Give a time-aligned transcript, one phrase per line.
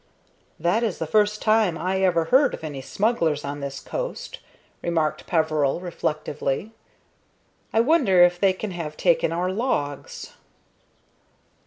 [0.59, 4.39] "That is the first time I ever heard of any smugglers on this coast,"
[4.81, 6.71] remarked Peveril, reflectively.
[7.71, 10.33] "I wonder if they can have taken our logs?"